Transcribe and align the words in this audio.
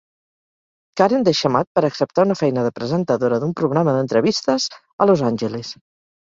Karen 1.01 1.25
deixa 1.27 1.51
Matt 1.55 1.69
per 1.79 1.83
acceptar 1.89 2.25
una 2.27 2.37
feina 2.39 2.63
de 2.69 2.71
presentadora 2.79 3.39
d'un 3.45 3.53
programa 3.61 3.95
d'entrevistes 3.99 4.67
a 4.75 5.09
Los 5.13 5.25
Angeles. 5.31 5.77